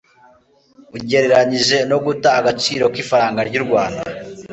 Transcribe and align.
ugereranyije 0.95 1.77
no 1.89 1.97
guta 2.05 2.29
agaciro 2.39 2.85
k'ifaranga 2.93 3.41
ry'u 3.47 3.63
Rwanda 3.67 4.01